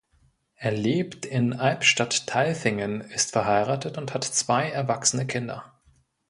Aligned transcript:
Er 0.55 0.71
lebt 0.71 1.27
in 1.27 1.53
Albstadt-Tailfingen, 1.53 3.01
ist 3.01 3.33
verheiratet 3.33 3.99
und 3.99 4.15
hat 4.15 4.23
zwei 4.23 4.67
erwachsene 4.67 5.27
Kinder. 5.27 5.79